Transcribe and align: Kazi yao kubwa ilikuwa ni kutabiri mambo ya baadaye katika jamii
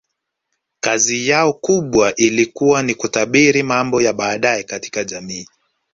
Kazi 0.79 1.27
yao 1.27 1.53
kubwa 1.53 2.15
ilikuwa 2.15 2.83
ni 2.83 2.95
kutabiri 2.95 3.63
mambo 3.63 4.01
ya 4.01 4.13
baadaye 4.13 4.63
katika 4.63 5.03
jamii 5.03 5.47